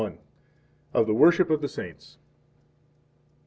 Of 0.95 1.05
the 1.05 1.13
Worship 1.13 1.51
of 1.51 1.61
the 1.61 1.67
Saints. 1.67 2.17